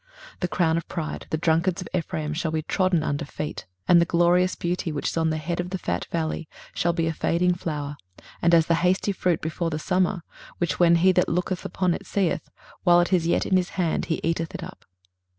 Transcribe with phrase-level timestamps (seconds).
[0.39, 3.83] 23:028:003 The crown of pride, the drunkards of Ephraim, shall be trodden under feet: 23:028:004
[3.89, 7.05] And the glorious beauty, which is on the head of the fat valley, shall be
[7.05, 7.97] a fading flower,
[8.41, 10.23] and as the hasty fruit before the summer;
[10.57, 12.49] which when he that looketh upon it seeth,
[12.83, 14.85] while it is yet in his hand he eateth it up.